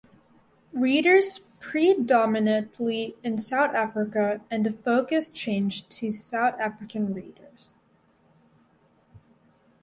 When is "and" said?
4.49-4.65